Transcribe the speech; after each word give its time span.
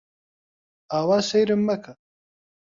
ئاوا 0.93 1.19
سەیرم 1.29 1.61
مەکە! 1.67 1.93